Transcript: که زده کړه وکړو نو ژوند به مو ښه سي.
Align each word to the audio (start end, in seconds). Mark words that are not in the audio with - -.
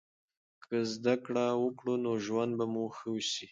که 0.63 0.77
زده 0.93 1.15
کړه 1.25 1.45
وکړو 1.63 1.93
نو 2.03 2.11
ژوند 2.25 2.51
به 2.59 2.65
مو 2.73 2.85
ښه 2.95 3.09
سي. 3.31 3.47